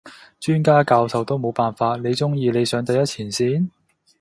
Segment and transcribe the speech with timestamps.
[0.39, 3.69] 專家教授都冇辦法，你中意你上第一前線？